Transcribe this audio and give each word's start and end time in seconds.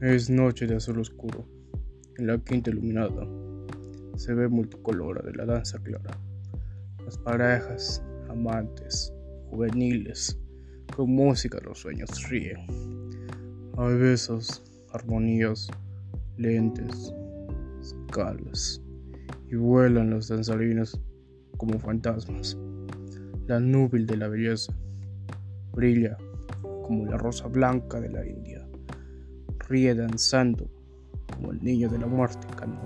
Es 0.00 0.30
noche 0.30 0.66
de 0.66 0.76
azul 0.76 0.98
oscuro. 0.98 1.44
En 2.16 2.26
la 2.26 2.38
quinta 2.38 2.70
iluminada 2.70 3.28
se 4.16 4.32
ve 4.32 4.48
multicolora 4.48 5.20
de 5.20 5.34
la 5.34 5.44
danza 5.44 5.78
clara. 5.78 6.18
Las 7.04 7.18
parejas, 7.18 8.02
amantes, 8.30 9.12
juveniles, 9.50 10.38
con 10.96 11.10
música 11.10 11.58
los 11.62 11.80
sueños 11.80 12.30
ríen. 12.30 12.66
Hay 13.76 13.94
besos, 13.98 14.62
armonías, 14.94 15.68
lentes, 16.38 17.12
escalas, 17.82 18.80
y 19.50 19.56
vuelan 19.56 20.08
los 20.08 20.28
danzarinos 20.28 20.98
como 21.58 21.78
fantasmas. 21.78 22.56
La 23.48 23.60
nube 23.60 24.02
de 24.06 24.16
la 24.16 24.28
belleza 24.28 24.72
brilla 25.72 26.16
como 26.62 27.04
la 27.04 27.18
rosa 27.18 27.48
blanca 27.48 28.00
de 28.00 28.08
la 28.08 28.26
India. 28.26 28.66
Ríe 29.70 29.94
danzando 29.94 30.68
como 31.32 31.52
el 31.52 31.62
niño 31.62 31.88
de 31.88 31.98
la 31.98 32.06
muerte 32.06 32.44
calmo. 32.56 32.82